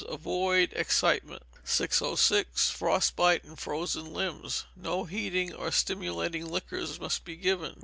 [0.09, 1.43] Avoid excitement.
[1.63, 2.71] 606.
[2.71, 4.65] Frost Bite and Frozen Limbs.
[4.75, 7.75] No heating or stimulating liquors must be given.